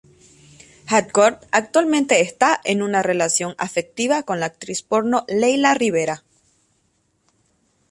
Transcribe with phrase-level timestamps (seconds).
[0.87, 6.23] Hardcore actualmente está en una relación afectiva con la actriz porno Layla Rivera.